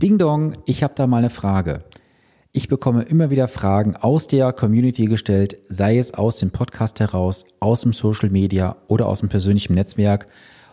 [0.00, 1.84] Ding Dong, ich habe da mal eine Frage.
[2.52, 7.44] Ich bekomme immer wieder Fragen aus der Community gestellt, sei es aus dem Podcast heraus,
[7.60, 10.26] aus dem Social Media oder aus dem persönlichen Netzwerk.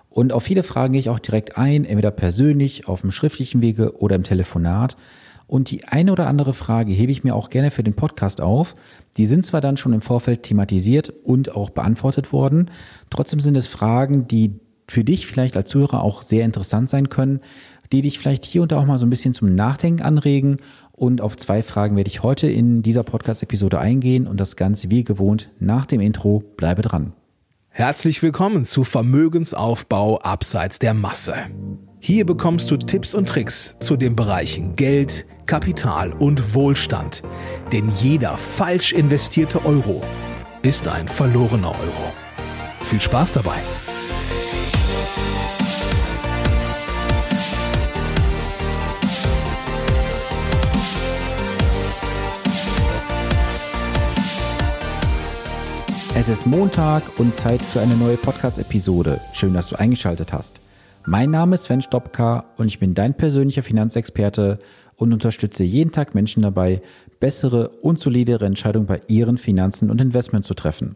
[0.10, 3.98] Und auf viele Fragen gehe ich auch direkt ein, entweder persönlich, auf dem schriftlichen Wege
[3.98, 4.96] oder im Telefonat.
[5.46, 8.78] Und die eine oder andere Frage hebe ich mir auch gerne für den Podcast auf.
[9.18, 12.72] Die sind zwar dann schon im Vorfeld thematisiert und auch beantwortet worden.
[13.10, 14.58] Trotzdem sind es Fragen, die
[14.90, 17.42] für dich vielleicht als Zuhörer auch sehr interessant sein können,
[17.92, 20.58] die dich vielleicht hier und da auch mal so ein bisschen zum Nachdenken anregen.
[20.92, 25.04] Und auf zwei Fragen werde ich heute in dieser Podcast-Episode eingehen und das Ganze wie
[25.04, 26.44] gewohnt nach dem Intro.
[26.58, 27.14] Bleibe dran.
[27.70, 31.36] Herzlich willkommen zu Vermögensaufbau abseits der Masse.
[32.00, 37.22] Hier bekommst du Tipps und Tricks zu den Bereichen Geld, Kapital und Wohlstand.
[37.72, 40.04] Denn jeder falsch investierte Euro
[40.64, 42.14] ist ein verlorener Euro.
[42.82, 43.58] Viel Spaß dabei!
[56.20, 59.22] Es ist Montag und Zeit für eine neue Podcast-Episode.
[59.34, 60.60] Schön, dass du eingeschaltet hast.
[61.06, 64.58] Mein Name ist Sven Stopka und ich bin dein persönlicher Finanzexperte
[64.96, 66.82] und unterstütze jeden Tag Menschen dabei,
[67.20, 70.96] bessere und solidere Entscheidungen bei ihren Finanzen und Investments zu treffen.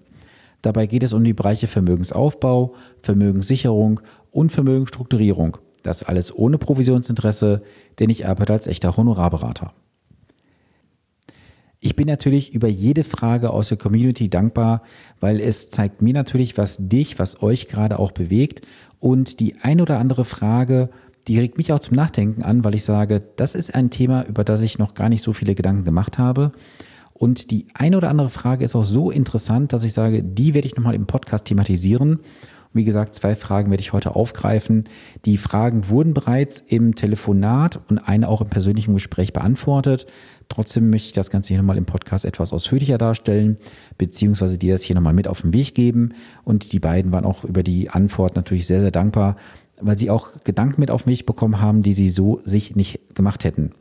[0.64, 5.58] Dabei geht es um die Bereiche Vermögensaufbau, Vermögenssicherung und Vermögensstrukturierung.
[5.84, 7.62] Das alles ohne Provisionsinteresse,
[8.00, 9.72] denn ich arbeite als echter Honorarberater.
[11.84, 14.84] Ich bin natürlich über jede Frage aus der Community dankbar,
[15.20, 18.62] weil es zeigt mir natürlich, was dich, was euch gerade auch bewegt.
[19.00, 20.92] Und die ein oder andere Frage,
[21.28, 24.44] die regt mich auch zum Nachdenken an, weil ich sage, das ist ein Thema, über
[24.44, 26.52] das ich noch gar nicht so viele Gedanken gemacht habe.
[27.14, 30.68] Und die eine oder andere Frage ist auch so interessant, dass ich sage, die werde
[30.68, 32.20] ich nochmal im Podcast thematisieren.
[32.74, 34.86] Wie gesagt, zwei Fragen werde ich heute aufgreifen.
[35.26, 40.08] Die Fragen wurden bereits im Telefonat und eine auch im persönlichen Gespräch beantwortet.
[40.52, 43.58] Trotzdem möchte ich das Ganze hier nochmal im Podcast etwas ausführlicher darstellen,
[43.98, 46.14] beziehungsweise dir das hier nochmal mit auf den Weg geben.
[46.44, 49.38] Und die beiden waren auch über die Antwort natürlich sehr, sehr dankbar,
[49.80, 53.46] weil sie auch Gedanken mit auf mich bekommen haben, die sie so sich nicht gemacht
[53.46, 53.72] hätten.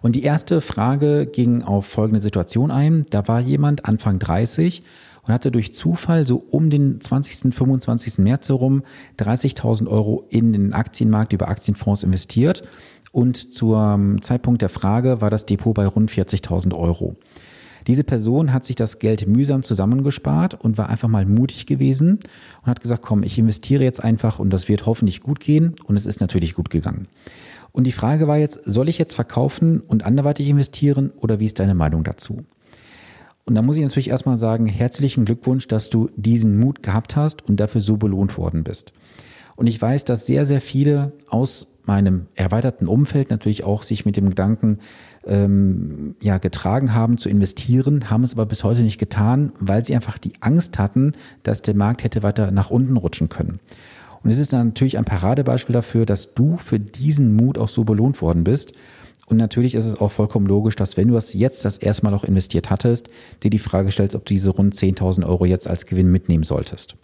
[0.00, 3.04] Und die erste Frage ging auf folgende Situation ein.
[3.10, 4.82] Da war jemand Anfang 30
[5.26, 8.18] und hatte durch Zufall so um den 20., 25.
[8.18, 8.84] März herum
[9.18, 12.62] 30.000 Euro in den Aktienmarkt über Aktienfonds investiert.
[13.12, 17.16] Und zum Zeitpunkt der Frage war das Depot bei rund 40.000 Euro.
[17.86, 22.20] Diese Person hat sich das Geld mühsam zusammengespart und war einfach mal mutig gewesen
[22.62, 25.74] und hat gesagt, komm, ich investiere jetzt einfach und das wird hoffentlich gut gehen.
[25.84, 27.08] Und es ist natürlich gut gegangen.
[27.72, 31.58] Und die Frage war jetzt, soll ich jetzt verkaufen und anderweitig investieren oder wie ist
[31.58, 32.44] deine Meinung dazu?
[33.44, 37.42] Und da muss ich natürlich erstmal sagen, herzlichen Glückwunsch, dass du diesen Mut gehabt hast
[37.42, 38.92] und dafür so belohnt worden bist.
[39.56, 44.16] Und ich weiß, dass sehr, sehr viele aus meinem erweiterten Umfeld natürlich auch sich mit
[44.16, 44.78] dem Gedanken
[45.26, 49.94] ähm, ja, getragen haben zu investieren, haben es aber bis heute nicht getan, weil sie
[49.94, 51.12] einfach die Angst hatten,
[51.42, 53.60] dass der Markt hätte weiter nach unten rutschen können.
[54.22, 58.22] Und es ist natürlich ein Paradebeispiel dafür, dass du für diesen Mut auch so belohnt
[58.22, 58.72] worden bist.
[59.26, 62.14] Und natürlich ist es auch vollkommen logisch, dass wenn du es jetzt das erste Mal
[62.14, 63.08] auch investiert hattest,
[63.42, 66.96] dir die Frage stellst, ob du diese rund 10.000 Euro jetzt als Gewinn mitnehmen solltest.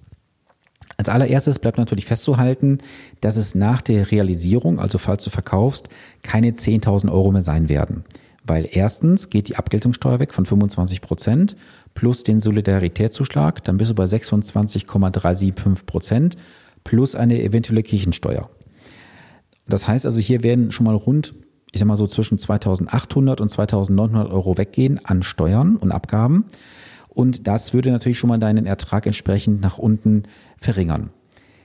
[0.98, 2.78] Als allererstes bleibt natürlich festzuhalten,
[3.20, 5.88] dass es nach der Realisierung, also falls du verkaufst,
[6.22, 8.04] keine 10.000 Euro mehr sein werden.
[8.44, 11.56] Weil erstens geht die Abgeltungssteuer weg von 25 Prozent
[11.94, 16.36] plus den Solidaritätszuschlag, dann bist du bei 26,375 Prozent
[16.82, 18.50] plus eine eventuelle Kirchensteuer.
[19.68, 21.32] Das heißt also, hier werden schon mal rund,
[21.70, 26.46] ich sag mal so zwischen 2800 und 2900 Euro weggehen an Steuern und Abgaben.
[27.08, 30.24] Und das würde natürlich schon mal deinen Ertrag entsprechend nach unten
[30.60, 31.10] verringern.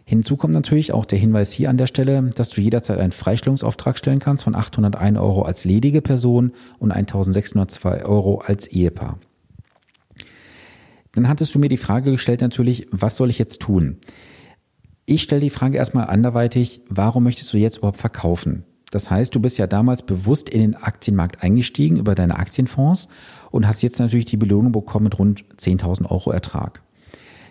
[0.05, 3.97] Hinzu kommt natürlich auch der Hinweis hier an der Stelle, dass du jederzeit einen Freistellungsauftrag
[3.97, 9.17] stellen kannst von 801 Euro als ledige Person und 1602 Euro als Ehepaar.
[11.13, 13.97] Dann hattest du mir die Frage gestellt natürlich, was soll ich jetzt tun?
[15.05, 18.65] Ich stelle die Frage erstmal anderweitig, warum möchtest du jetzt überhaupt verkaufen?
[18.91, 23.09] Das heißt, du bist ja damals bewusst in den Aktienmarkt eingestiegen über deine Aktienfonds
[23.51, 26.84] und hast jetzt natürlich die Belohnung bekommen mit rund 10.000 Euro Ertrag.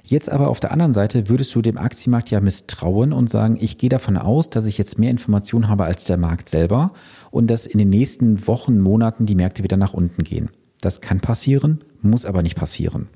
[0.05, 3.79] Jetzt aber auf der anderen Seite würdest du dem Aktienmarkt ja misstrauen und sagen, ich
[3.79, 6.93] gehe davon aus, dass ich jetzt mehr Informationen habe als der Markt selber
[7.31, 10.51] und dass in den nächsten Wochen, Monaten die Märkte wieder nach unten gehen.
[10.81, 13.09] Das kann passieren, muss aber nicht passieren.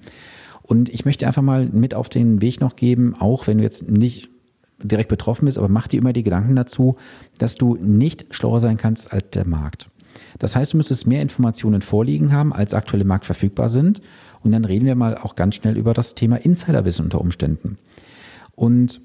[0.63, 3.89] Und ich möchte einfach mal mit auf den Weg noch geben, auch wenn du jetzt
[3.89, 4.31] nicht
[4.83, 6.97] direkt betroffen bist, aber mach dir immer die Gedanken dazu,
[7.39, 9.89] dass du nicht schlauer sein kannst als der Markt.
[10.39, 14.01] Das heißt, du müsstest mehr Informationen vorliegen haben, als aktuell im Markt verfügbar sind.
[14.43, 17.79] Und dann reden wir mal auch ganz schnell über das Thema Insiderwissen unter Umständen.
[18.55, 19.01] Und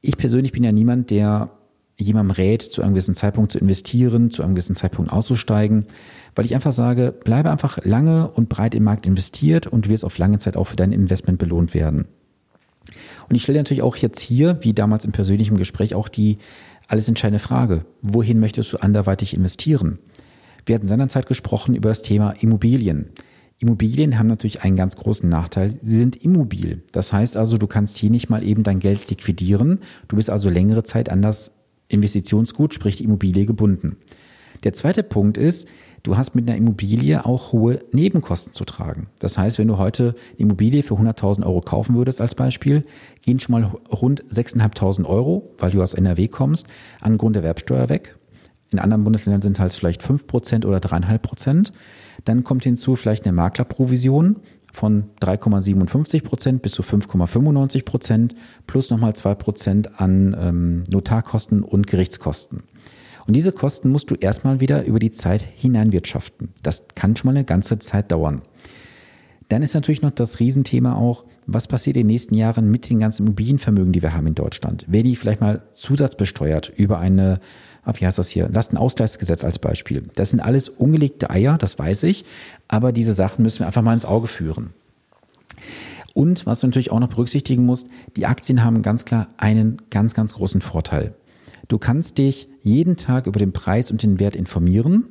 [0.00, 1.50] ich persönlich bin ja niemand, der
[1.96, 5.86] jemandem rät, zu einem gewissen Zeitpunkt zu investieren, zu einem gewissen Zeitpunkt auszusteigen,
[6.36, 10.04] weil ich einfach sage, bleibe einfach lange und breit im Markt investiert und du wirst
[10.04, 12.06] auf lange Zeit auch für dein Investment belohnt werden.
[13.28, 16.38] Und ich stelle natürlich auch jetzt hier, wie damals im persönlichen Gespräch, auch die
[16.86, 17.84] alles entscheidende Frage.
[18.00, 19.98] Wohin möchtest du anderweitig investieren?
[20.68, 23.08] Wir hatten seinerzeit gesprochen über das Thema Immobilien.
[23.58, 25.78] Immobilien haben natürlich einen ganz großen Nachteil.
[25.80, 26.82] Sie sind immobil.
[26.92, 29.80] Das heißt also, du kannst hier nicht mal eben dein Geld liquidieren.
[30.08, 31.54] Du bist also längere Zeit an das
[31.88, 33.96] Investitionsgut, sprich die Immobilie, gebunden.
[34.62, 35.66] Der zweite Punkt ist,
[36.02, 39.06] du hast mit einer Immobilie auch hohe Nebenkosten zu tragen.
[39.20, 42.82] Das heißt, wenn du heute eine Immobilie für 100.000 Euro kaufen würdest als Beispiel,
[43.22, 46.66] gehen schon mal rund 6.500 Euro, weil du aus NRW kommst,
[47.00, 48.17] an Grunderwerbsteuer weg.
[48.70, 51.72] In anderen Bundesländern sind halt vielleicht 5% oder 3,5%.
[52.24, 54.36] Dann kommt hinzu vielleicht eine Maklerprovision
[54.72, 58.32] von 3,57% bis zu 5,95%
[58.66, 62.64] plus nochmal 2% an ähm, Notarkosten und Gerichtskosten.
[63.26, 66.50] Und diese Kosten musst du erstmal wieder über die Zeit hineinwirtschaften.
[66.62, 68.42] Das kann schon mal eine ganze Zeit dauern.
[69.48, 72.98] Dann ist natürlich noch das Riesenthema auch, was passiert in den nächsten Jahren mit den
[72.98, 74.84] ganzen Immobilienvermögen, die wir haben in Deutschland?
[74.88, 77.40] Werden die vielleicht mal zusatzbesteuert über eine,
[77.88, 80.04] ah, wie heißt das hier, Lastenausgleichsgesetz als Beispiel?
[80.14, 82.24] Das sind alles ungelegte Eier, das weiß ich,
[82.68, 84.74] aber diese Sachen müssen wir einfach mal ins Auge führen.
[86.14, 90.14] Und was du natürlich auch noch berücksichtigen musst, die Aktien haben ganz klar einen ganz,
[90.14, 91.14] ganz großen Vorteil.
[91.68, 95.04] Du kannst dich jeden Tag über den Preis und den Wert informieren.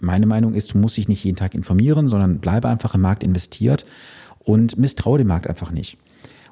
[0.00, 3.24] Meine Meinung ist, du musst dich nicht jeden Tag informieren, sondern bleibe einfach im Markt
[3.24, 3.86] investiert
[4.40, 5.98] und misstraue dem Markt einfach nicht.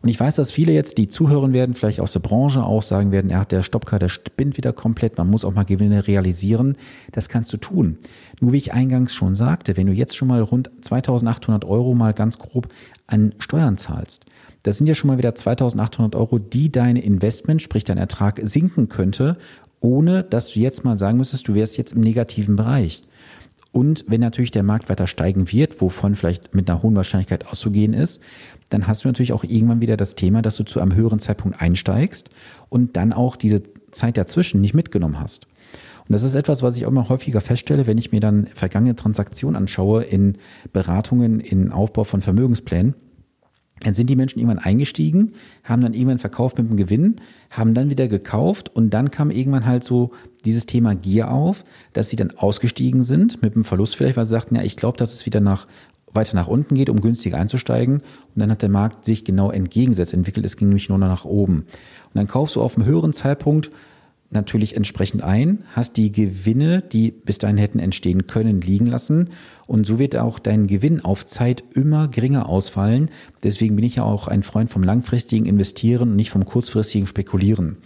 [0.03, 3.13] Und ich weiß, dass viele jetzt, die zuhören werden, vielleicht aus der Branche auch sagen
[3.13, 6.77] werden, ja, der Stoppcar, der spinnt wieder komplett, man muss auch mal Gewinne realisieren.
[7.13, 7.99] Das kannst du tun.
[8.41, 12.13] Nur wie ich eingangs schon sagte, wenn du jetzt schon mal rund 2800 Euro mal
[12.13, 12.69] ganz grob
[13.07, 14.27] an Steuern zahlst,
[14.65, 18.89] das sind ja schon mal wieder 2800 Euro, die dein Investment, sprich dein Ertrag, sinken
[18.89, 19.37] könnte,
[19.81, 23.03] ohne dass du jetzt mal sagen müsstest, du wärst jetzt im negativen Bereich.
[23.73, 27.95] Und wenn natürlich der Markt weiter steigen wird, wovon vielleicht mit einer hohen Wahrscheinlichkeit auszugehen
[27.95, 28.23] ist,
[28.69, 31.61] dann hast du natürlich auch irgendwann wieder das Thema, dass du zu einem höheren Zeitpunkt
[31.61, 32.29] einsteigst
[32.69, 35.47] und dann auch diese Zeit dazwischen nicht mitgenommen hast.
[36.07, 38.97] Und das ist etwas, was ich auch immer häufiger feststelle, wenn ich mir dann vergangene
[38.97, 40.37] Transaktionen anschaue in
[40.73, 42.95] Beratungen, in Aufbau von Vermögensplänen
[43.85, 45.33] dann sind die Menschen irgendwann eingestiegen,
[45.65, 47.17] haben dann irgendwann verkauft mit einem Gewinn,
[47.51, 50.13] haben dann wieder gekauft und dann kam irgendwann halt so
[50.45, 54.31] dieses Thema Gier auf, dass sie dann ausgestiegen sind mit einem Verlust vielleicht, weil sie
[54.31, 55.67] sagten, ja, ich glaube, dass es wieder nach
[56.15, 57.97] weiter nach unten geht, um günstiger einzusteigen.
[57.97, 58.03] Und
[58.37, 60.45] dann hat der Markt sich genau entgegensetzt entwickelt.
[60.45, 61.61] Es ging nämlich nur noch nach oben.
[61.61, 63.71] Und dann kaufst du auf einem höheren Zeitpunkt
[64.33, 69.31] natürlich entsprechend ein, hast die Gewinne, die bis dahin hätten entstehen können, liegen lassen
[69.67, 73.11] und so wird auch dein Gewinn auf Zeit immer geringer ausfallen.
[73.43, 77.77] Deswegen bin ich ja auch ein Freund vom langfristigen Investieren und nicht vom kurzfristigen Spekulieren.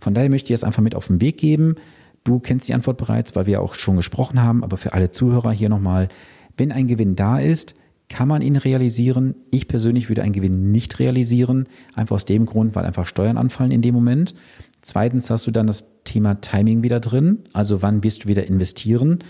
[0.00, 1.76] Von daher möchte ich jetzt einfach mit auf den Weg geben.
[2.24, 5.52] Du kennst die Antwort bereits, weil wir auch schon gesprochen haben, aber für alle Zuhörer
[5.52, 6.08] hier nochmal,
[6.56, 7.74] wenn ein Gewinn da ist,
[8.10, 9.36] kann man ihn realisieren.
[9.50, 13.70] Ich persönlich würde einen Gewinn nicht realisieren, einfach aus dem Grund, weil einfach Steuern anfallen
[13.70, 14.34] in dem Moment.
[14.82, 19.20] Zweitens hast du dann das Thema Timing wieder drin, also wann wirst du wieder investieren.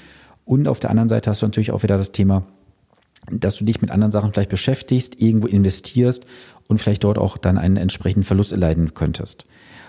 [0.45, 2.47] Und auf der anderen Seite hast du natürlich auch wieder das Thema,
[3.31, 6.27] dass du dich mit anderen Sachen vielleicht beschäftigst, irgendwo investierst
[6.69, 9.47] und vielleicht dort auch dann einen entsprechenden Verlust erleiden könntest.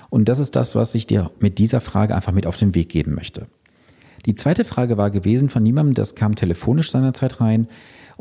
[0.10, 2.90] Und das ist das, was ich dir mit dieser Frage einfach mit auf den Weg
[2.90, 3.48] geben möchte.
[4.26, 7.68] Die zweite Frage war gewesen von niemandem, das kam telefonisch seinerzeit rein.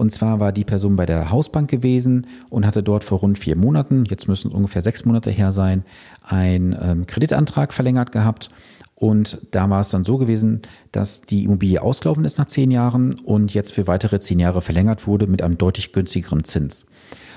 [0.00, 3.54] Und zwar war die Person bei der Hausbank gewesen und hatte dort vor rund vier
[3.54, 5.84] Monaten, jetzt müssen es ungefähr sechs Monate her sein,
[6.22, 8.48] einen ähm, Kreditantrag verlängert gehabt.
[8.94, 13.12] Und da war es dann so gewesen, dass die Immobilie ausgelaufen ist nach zehn Jahren
[13.12, 16.86] und jetzt für weitere zehn Jahre verlängert wurde mit einem deutlich günstigeren Zins.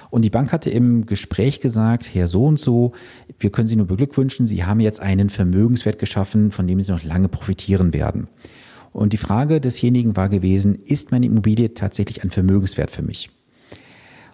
[0.10, 2.94] Und die Bank hatte im Gespräch gesagt, Herr so und so,
[3.40, 7.04] wir können Sie nur beglückwünschen, Sie haben jetzt einen Vermögenswert geschaffen, von dem Sie noch
[7.04, 8.30] lange profitieren werden.
[8.94, 13.32] Und die Frage desjenigen war gewesen, ist meine Immobilie tatsächlich ein Vermögenswert für mich?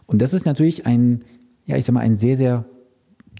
[0.05, 1.23] Und das ist natürlich ein,
[1.65, 2.65] ja, ich sag mal, ein sehr, sehr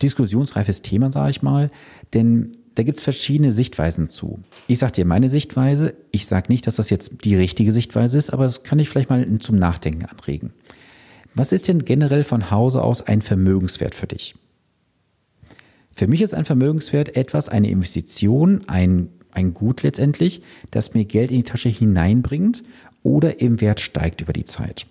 [0.02, 1.72] diskussionsreifes Thema, sage ich mal,
[2.14, 4.40] denn da gibt es verschiedene Sichtweisen zu.
[4.68, 8.30] Ich sage dir meine Sichtweise, ich sage nicht, dass das jetzt die richtige Sichtweise ist,
[8.30, 10.54] aber das kann ich vielleicht mal zum Nachdenken anregen.
[11.36, 14.36] Was ist denn generell von Hause aus ein Vermögenswert für dich?
[15.94, 21.32] Für mich ist ein Vermögenswert etwas, eine Investition, ein ein Gut letztendlich, das mir Geld
[21.32, 22.64] in die Tasche hineinbringt
[23.04, 24.86] oder im Wert steigt über die Zeit.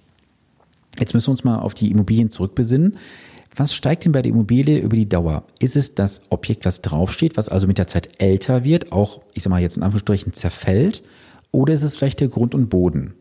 [0.98, 2.96] Jetzt müssen wir uns mal auf die Immobilien zurückbesinnen.
[3.54, 5.44] Was steigt denn bei der Immobilie über die Dauer?
[5.58, 9.42] Ist es das Objekt, was draufsteht, was also mit der Zeit älter wird, auch, ich
[9.42, 11.02] sag mal jetzt in Anführungsstrichen, zerfällt?
[11.50, 13.14] Oder ist es vielleicht der Grund und Boden?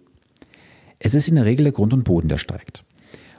[1.00, 2.84] Es ist in der Regel der Grund und Boden, der steigt.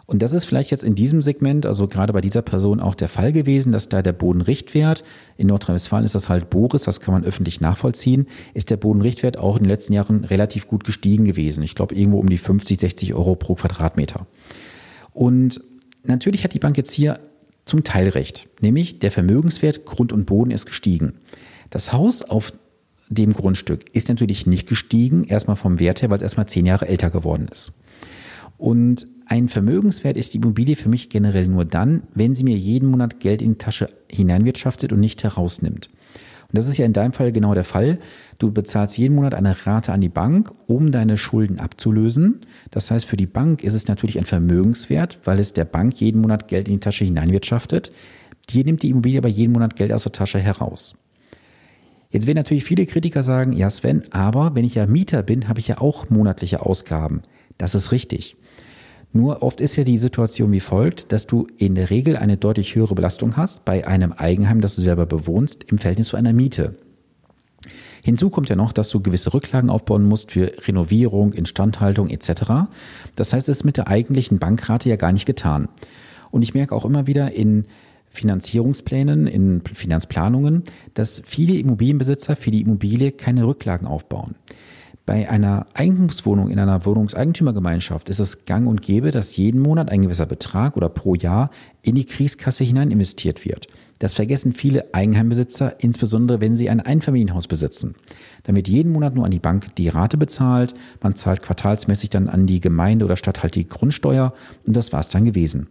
[0.09, 3.11] Und das ist vielleicht jetzt in diesem Segment, also gerade bei dieser Person auch der
[3.11, 5.05] Fall gewesen, dass da der Bodenrichtwert,
[5.37, 9.59] in Nordrhein-Westfalen ist das halt Boris, das kann man öffentlich nachvollziehen, ist der Bodenrichtwert auch
[9.59, 11.63] in den letzten Jahren relativ gut gestiegen gewesen.
[11.63, 14.27] Ich glaube irgendwo um die 50, 60 Euro pro Quadratmeter.
[15.13, 15.61] Und
[16.05, 17.21] natürlich hat die Bank jetzt hier
[17.67, 21.17] zum Teil recht, nämlich der Vermögenswert Grund und Boden ist gestiegen.
[21.69, 22.55] Das Haus auf
[23.11, 26.89] dem Grundstück ist natürlich nicht gestiegen, erstmal vom Wert her, weil es erstmal zehn Jahre
[26.89, 27.75] älter geworden ist.
[28.59, 32.91] Und ein Vermögenswert ist die Immobilie für mich generell nur dann, wenn sie mir jeden
[32.91, 35.89] Monat Geld in die Tasche hineinwirtschaftet und nicht herausnimmt.
[36.51, 37.99] Und das ist ja in deinem Fall genau der Fall.
[38.39, 42.47] Du bezahlst jeden Monat eine Rate an die Bank, um deine Schulden abzulösen.
[42.71, 46.23] Das heißt, für die Bank ist es natürlich ein Vermögenswert, weil es der Bank jeden
[46.23, 47.93] Monat Geld in die Tasche hineinwirtschaftet.
[48.49, 50.97] Dir nimmt die Immobilie aber jeden Monat Geld aus der Tasche heraus.
[52.11, 55.61] Jetzt werden natürlich viele Kritiker sagen, ja Sven, aber wenn ich ja Mieter bin, habe
[55.61, 57.21] ich ja auch monatliche Ausgaben.
[57.59, 58.37] Das ist richtig.
[59.13, 62.75] Nur oft ist ja die Situation wie folgt, dass du in der Regel eine deutlich
[62.75, 66.75] höhere Belastung hast bei einem Eigenheim, das du selber bewohnst, im Verhältnis zu einer Miete.
[68.05, 72.69] Hinzu kommt ja noch, dass du gewisse Rücklagen aufbauen musst für Renovierung, Instandhaltung etc.
[73.17, 75.69] Das heißt, es ist mit der eigentlichen Bankrate ja gar nicht getan.
[76.31, 77.65] Und ich merke auch immer wieder in
[78.11, 80.63] Finanzierungsplänen, in Finanzplanungen,
[80.95, 84.35] dass viele Immobilienbesitzer für die Immobilie keine Rücklagen aufbauen.
[85.09, 90.03] Bei einer Eigentumswohnung in einer Wohnungseigentümergemeinschaft ist es gang und gäbe, dass jeden Monat ein
[90.03, 91.51] gewisser Betrag oder pro Jahr
[91.81, 93.69] in die Kriegskasse hinein investiert wird.
[94.01, 97.95] Das vergessen viele Eigenheimbesitzer, insbesondere wenn sie ein Einfamilienhaus besitzen.
[98.45, 102.47] Wird jeden Monat nur an die Bank die Rate bezahlt, man zahlt quartalsmäßig dann an
[102.47, 104.35] die Gemeinde oder Stadt halt die Grundsteuer
[104.67, 105.69] und das war es dann gewesen.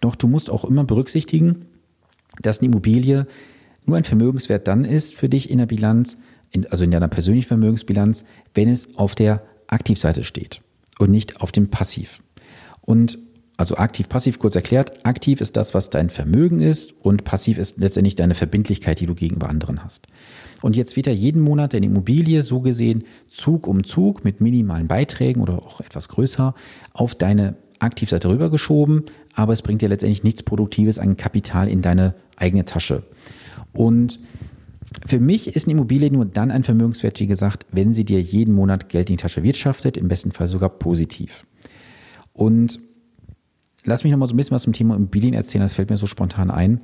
[0.00, 1.66] Doch du musst auch immer berücksichtigen,
[2.42, 3.28] dass eine Immobilie
[3.86, 6.18] nur ein Vermögenswert dann ist für dich in der Bilanz,
[6.54, 10.62] in, also in deiner persönlichen Vermögensbilanz, wenn es auf der Aktivseite steht
[10.98, 12.20] und nicht auf dem Passiv.
[12.80, 13.18] Und
[13.56, 17.78] also aktiv, passiv kurz erklärt, aktiv ist das, was dein Vermögen ist und passiv ist
[17.78, 20.08] letztendlich deine Verbindlichkeit, die du gegenüber anderen hast.
[20.60, 24.88] Und jetzt wird ja jeden Monat deine Immobilie so gesehen Zug um Zug mit minimalen
[24.88, 26.54] Beiträgen oder auch etwas größer
[26.92, 32.14] auf deine Aktivseite rübergeschoben, aber es bringt dir letztendlich nichts Produktives an Kapital in deine
[32.36, 33.04] eigene Tasche.
[33.72, 34.18] Und
[35.06, 38.54] für mich ist eine Immobilie nur dann ein Vermögenswert, wie gesagt, wenn sie dir jeden
[38.54, 41.44] Monat Geld in die Tasche wirtschaftet, im besten Fall sogar positiv.
[42.32, 42.80] Und
[43.84, 45.96] lass mich noch mal so ein bisschen was zum Thema Immobilien erzählen, das fällt mir
[45.96, 46.80] so spontan ein.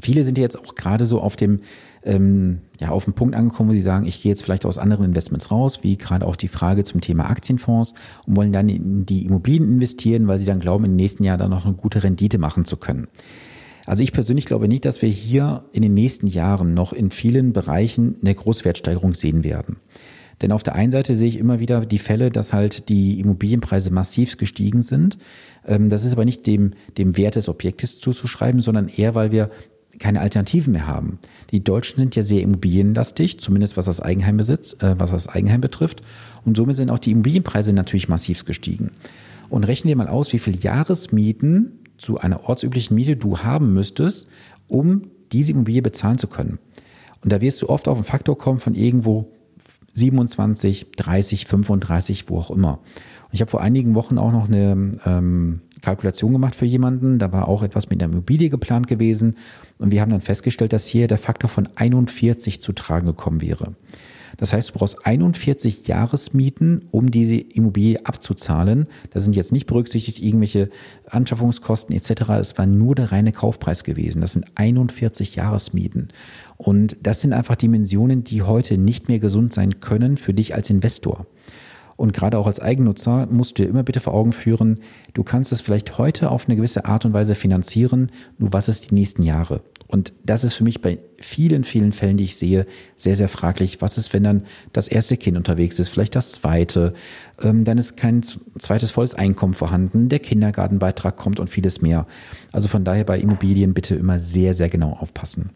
[0.00, 1.60] Viele sind jetzt auch gerade so auf dem,
[2.02, 5.06] ähm, ja, auf dem Punkt angekommen, wo sie sagen, ich gehe jetzt vielleicht aus anderen
[5.06, 7.94] Investments raus, wie gerade auch die Frage zum Thema Aktienfonds
[8.26, 11.50] und wollen dann in die Immobilien investieren, weil sie dann glauben, im nächsten Jahr dann
[11.50, 13.08] noch eine gute Rendite machen zu können.
[13.86, 17.52] Also ich persönlich glaube nicht, dass wir hier in den nächsten Jahren noch in vielen
[17.52, 19.76] Bereichen eine Großwertsteigerung sehen werden.
[20.42, 23.90] Denn auf der einen Seite sehe ich immer wieder die Fälle, dass halt die Immobilienpreise
[23.90, 25.16] massiv gestiegen sind.
[25.66, 29.50] Ähm, das ist aber nicht dem, dem Wert des Objektes zuzuschreiben, sondern eher, weil wir
[29.98, 31.18] keine Alternativen mehr haben.
[31.52, 36.02] Die Deutschen sind ja sehr immobilienlastig, zumindest was das Eigenheimbesitz, äh, was das Eigenheim betrifft.
[36.44, 38.90] Und somit sind auch die Immobilienpreise natürlich massiv gestiegen.
[39.48, 44.28] Und rechnen wir mal aus, wie viel Jahresmieten zu einer ortsüblichen Miete du haben müsstest,
[44.68, 46.58] um diese Immobilie bezahlen zu können.
[47.22, 49.32] Und da wirst du oft auf einen Faktor kommen von irgendwo
[49.94, 52.80] 27, 30, 35, wo auch immer.
[53.24, 57.18] Und ich habe vor einigen Wochen auch noch eine ähm, Kalkulation gemacht für jemanden.
[57.18, 59.36] Da war auch etwas mit der Immobilie geplant gewesen.
[59.78, 63.74] Und wir haben dann festgestellt, dass hier der Faktor von 41 zu tragen gekommen wäre.
[64.36, 68.86] Das heißt, du brauchst 41 Jahresmieten, um diese Immobilie abzuzahlen.
[69.10, 70.70] Da sind jetzt nicht berücksichtigt irgendwelche
[71.08, 72.30] Anschaffungskosten etc.
[72.40, 74.20] Es war nur der reine Kaufpreis gewesen.
[74.20, 76.08] Das sind 41 Jahresmieten.
[76.56, 80.70] Und das sind einfach Dimensionen, die heute nicht mehr gesund sein können für dich als
[80.70, 81.26] Investor.
[81.96, 84.80] Und gerade auch als Eigennutzer musst du dir immer bitte vor Augen führen,
[85.14, 88.90] du kannst es vielleicht heute auf eine gewisse Art und Weise finanzieren, nur was ist
[88.90, 89.62] die nächsten Jahre?
[89.88, 92.66] Und das ist für mich bei vielen, vielen Fällen, die ich sehe,
[92.96, 93.80] sehr, sehr fraglich.
[93.80, 96.94] Was ist, wenn dann das erste Kind unterwegs ist, vielleicht das zweite,
[97.40, 98.22] ähm, dann ist kein
[98.58, 102.06] zweites volles Einkommen vorhanden, der Kindergartenbeitrag kommt und vieles mehr.
[102.52, 105.50] Also von daher bei Immobilien bitte immer sehr, sehr genau aufpassen.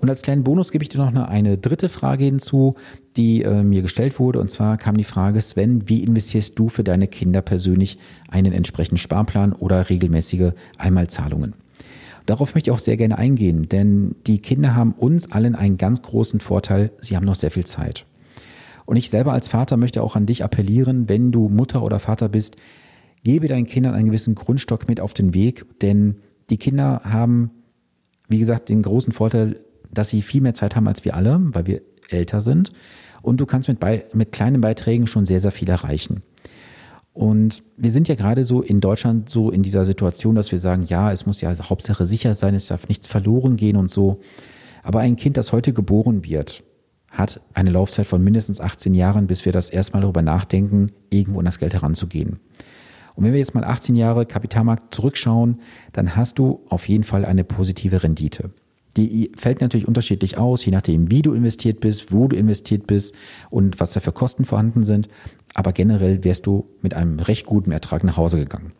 [0.00, 2.76] Und als kleinen Bonus gebe ich dir noch eine, eine dritte Frage hinzu,
[3.16, 4.40] die äh, mir gestellt wurde.
[4.40, 7.98] Und zwar kam die Frage, Sven, wie investierst du für deine Kinder persönlich
[8.30, 11.54] einen entsprechenden Sparplan oder regelmäßige Einmalzahlungen?
[12.28, 16.02] Darauf möchte ich auch sehr gerne eingehen, denn die Kinder haben uns allen einen ganz
[16.02, 18.04] großen Vorteil, sie haben noch sehr viel Zeit.
[18.84, 22.28] Und ich selber als Vater möchte auch an dich appellieren, wenn du Mutter oder Vater
[22.28, 22.56] bist,
[23.24, 26.16] gebe deinen Kindern einen gewissen Grundstock mit auf den Weg, denn
[26.50, 27.50] die Kinder haben,
[28.28, 31.66] wie gesagt, den großen Vorteil, dass sie viel mehr Zeit haben als wir alle, weil
[31.66, 31.80] wir
[32.10, 32.72] älter sind.
[33.22, 36.22] Und du kannst mit, bei, mit kleinen Beiträgen schon sehr, sehr viel erreichen.
[37.18, 40.84] Und wir sind ja gerade so in Deutschland so in dieser Situation, dass wir sagen,
[40.86, 44.20] ja, es muss ja Hauptsache sicher sein, es darf nichts verloren gehen und so.
[44.84, 46.62] Aber ein Kind, das heute geboren wird,
[47.10, 51.44] hat eine Laufzeit von mindestens 18 Jahren, bis wir das erstmal darüber nachdenken, irgendwo an
[51.44, 52.38] das Geld heranzugehen.
[53.16, 55.60] Und wenn wir jetzt mal 18 Jahre Kapitalmarkt zurückschauen,
[55.90, 58.52] dann hast du auf jeden Fall eine positive Rendite.
[58.98, 63.14] Die fällt natürlich unterschiedlich aus, je nachdem, wie du investiert bist, wo du investiert bist
[63.48, 65.08] und was da für Kosten vorhanden sind.
[65.54, 68.72] Aber generell wärst du mit einem recht guten Ertrag nach Hause gegangen.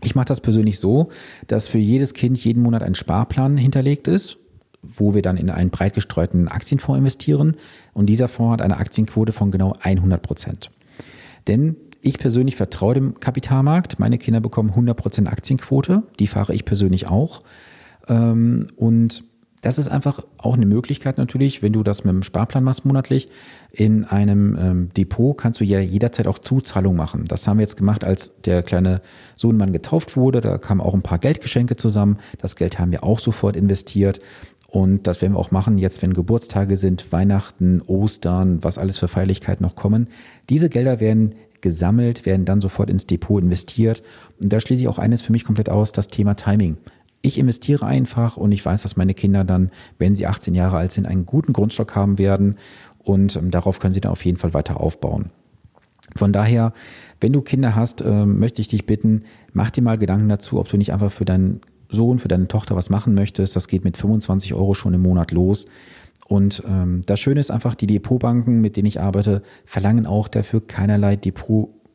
[0.00, 1.08] Ich mache das persönlich so,
[1.48, 4.38] dass für jedes Kind jeden Monat ein Sparplan hinterlegt ist,
[4.80, 7.56] wo wir dann in einen breit gestreuten Aktienfonds investieren.
[7.94, 10.70] Und dieser Fonds hat eine Aktienquote von genau 100 Prozent.
[11.48, 13.98] Denn ich persönlich vertraue dem Kapitalmarkt.
[13.98, 16.04] Meine Kinder bekommen 100 Prozent Aktienquote.
[16.20, 17.42] Die fahre ich persönlich auch.
[18.08, 19.24] Ähm, und
[19.62, 23.28] das ist einfach auch eine Möglichkeit natürlich, wenn du das mit dem Sparplan machst monatlich.
[23.70, 27.26] In einem ähm, Depot kannst du ja jederzeit auch Zuzahlung machen.
[27.28, 29.00] Das haben wir jetzt gemacht, als der kleine
[29.36, 30.40] Sohnemann getauft wurde.
[30.40, 32.18] Da kamen auch ein paar Geldgeschenke zusammen.
[32.38, 34.20] Das Geld haben wir auch sofort investiert.
[34.66, 39.06] Und das werden wir auch machen jetzt, wenn Geburtstage sind, Weihnachten, Ostern, was alles für
[39.06, 40.08] Feierlichkeiten noch kommen.
[40.48, 44.02] Diese Gelder werden gesammelt, werden dann sofort ins Depot investiert.
[44.42, 46.78] Und da schließe ich auch eines für mich komplett aus, das Thema Timing.
[47.22, 50.90] Ich investiere einfach und ich weiß, dass meine Kinder dann, wenn sie 18 Jahre alt
[50.92, 52.56] sind, einen guten Grundstock haben werden
[52.98, 55.30] und ähm, darauf können sie dann auf jeden Fall weiter aufbauen.
[56.16, 56.72] Von daher,
[57.20, 60.68] wenn du Kinder hast, äh, möchte ich dich bitten, mach dir mal Gedanken dazu, ob
[60.68, 63.96] du nicht einfach für deinen Sohn, für deine Tochter was machen möchtest, das geht mit
[63.96, 65.66] 25 Euro schon im Monat los.
[66.26, 70.66] Und ähm, das Schöne ist einfach, die Depotbanken, mit denen ich arbeite, verlangen auch dafür
[70.66, 71.16] keinerlei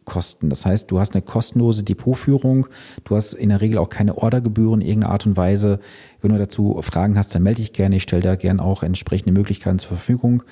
[0.08, 0.50] Depotkosten.
[0.50, 2.68] Das heißt, du hast eine kostenlose Depotführung,
[3.04, 5.80] du hast in der Regel auch keine Ordergebühren in irgendeiner Art und Weise.
[6.22, 7.98] Wenn du dazu Fragen hast, dann melde dich gerne.
[7.98, 10.44] Ich stelle da gerne auch entsprechende Möglichkeiten zur Verfügung.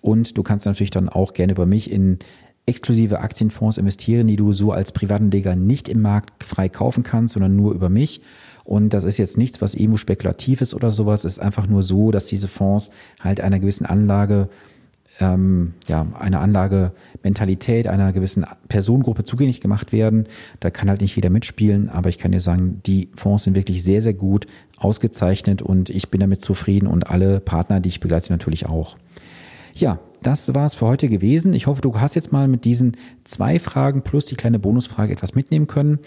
[0.00, 2.18] Und du kannst natürlich dann auch gerne über mich in
[2.64, 7.56] exklusive Aktienfonds investieren, die du so als Privatanleger nicht im Markt frei kaufen kannst, sondern
[7.56, 8.22] nur über mich.
[8.64, 11.24] Und das ist jetzt nichts, was irgendwo spekulativ ist oder sowas.
[11.24, 14.48] Es ist einfach nur so, dass diese Fonds halt einer gewissen Anlage,
[15.20, 20.26] ähm, ja, einer Anlagementalität, einer gewissen Personengruppe zugänglich gemacht werden.
[20.60, 23.82] Da kann halt nicht jeder mitspielen, aber ich kann dir sagen, die Fonds sind wirklich
[23.82, 28.32] sehr, sehr gut ausgezeichnet und ich bin damit zufrieden und alle Partner, die ich begleite,
[28.32, 28.96] natürlich auch.
[29.74, 31.54] Ja, das war es für heute gewesen.
[31.54, 35.34] Ich hoffe, du hast jetzt mal mit diesen zwei Fragen plus die kleine Bonusfrage etwas
[35.34, 35.98] mitnehmen können.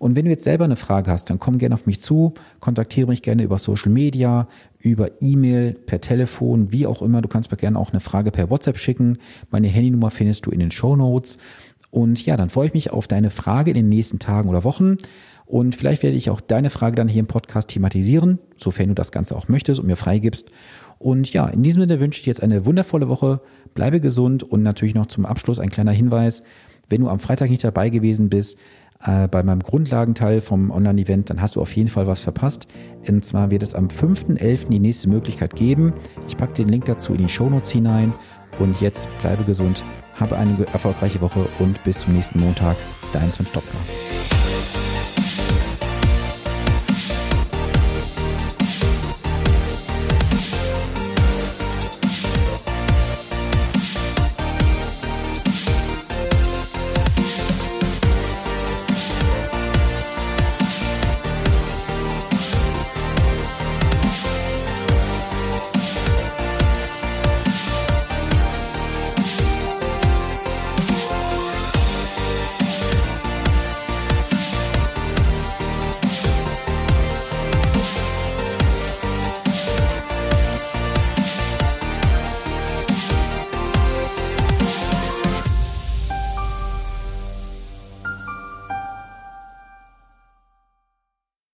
[0.00, 3.06] Und wenn du jetzt selber eine Frage hast, dann komm gerne auf mich zu, kontaktiere
[3.06, 7.20] mich gerne über Social Media, über E-Mail, per Telefon, wie auch immer.
[7.20, 9.18] Du kannst mir gerne auch eine Frage per WhatsApp schicken.
[9.50, 11.36] Meine Handynummer findest du in den Show Notes.
[11.90, 14.96] Und ja, dann freue ich mich auf deine Frage in den nächsten Tagen oder Wochen.
[15.44, 19.12] Und vielleicht werde ich auch deine Frage dann hier im Podcast thematisieren, sofern du das
[19.12, 20.50] Ganze auch möchtest und mir freigibst.
[20.98, 23.42] Und ja, in diesem Sinne wünsche ich dir jetzt eine wundervolle Woche.
[23.74, 26.42] Bleibe gesund und natürlich noch zum Abschluss ein kleiner Hinweis.
[26.88, 28.56] Wenn du am Freitag nicht dabei gewesen bist,
[29.04, 32.66] äh, bei meinem Grundlagenteil vom Online-Event, dann hast du auf jeden Fall was verpasst.
[33.08, 34.68] Und zwar wird es am 5.11.
[34.68, 35.92] die nächste Möglichkeit geben.
[36.28, 38.12] Ich packe den Link dazu in die Shownotes hinein.
[38.58, 39.82] Und jetzt bleibe gesund,
[40.18, 42.76] habe eine erfolgreiche Woche und bis zum nächsten Montag.
[43.12, 44.39] Dein Sven Stopka.